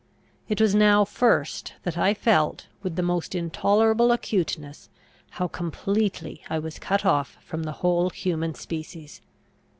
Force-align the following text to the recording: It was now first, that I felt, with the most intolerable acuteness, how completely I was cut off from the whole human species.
It 0.49 0.59
was 0.59 0.73
now 0.73 1.05
first, 1.05 1.75
that 1.83 1.95
I 1.95 2.15
felt, 2.15 2.65
with 2.81 2.95
the 2.95 3.03
most 3.03 3.35
intolerable 3.35 4.11
acuteness, 4.11 4.89
how 5.37 5.47
completely 5.47 6.41
I 6.49 6.57
was 6.57 6.79
cut 6.79 7.05
off 7.05 7.37
from 7.39 7.61
the 7.65 7.71
whole 7.85 8.09
human 8.09 8.55
species. 8.55 9.21